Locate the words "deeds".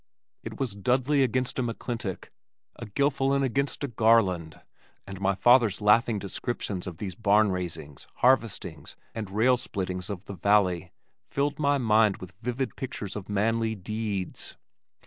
13.75-14.57